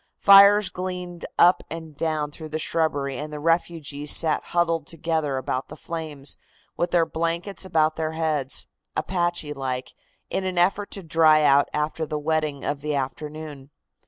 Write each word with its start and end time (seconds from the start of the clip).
Fires 0.17 0.69
gleamed 0.69 1.25
up 1.37 1.61
and 1.69 1.95
down 1.95 2.31
through 2.31 2.49
the 2.49 2.57
shrubbery 2.57 3.19
and 3.19 3.31
the 3.31 3.39
refugees 3.39 4.09
sat 4.09 4.45
huddled 4.45 4.87
together 4.87 5.37
about 5.37 5.67
the 5.67 5.75
flames, 5.77 6.39
with 6.75 6.89
their 6.89 7.05
blankets 7.05 7.65
about 7.65 7.97
their 7.97 8.13
heads, 8.13 8.65
Apache 8.97 9.53
like, 9.53 9.93
in 10.31 10.43
an 10.43 10.57
effort 10.57 10.89
to 10.89 11.03
dry 11.03 11.43
out 11.43 11.69
after 11.71 12.07
the 12.07 12.17
wetting 12.17 12.65
of 12.65 12.81
the 12.81 12.95
afternoon. 12.95 13.69